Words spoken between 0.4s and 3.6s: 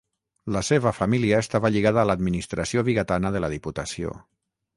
La seva família estava lligada a l'administració vigatana de la